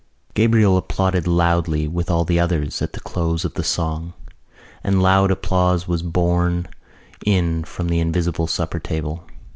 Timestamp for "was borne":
5.87-6.67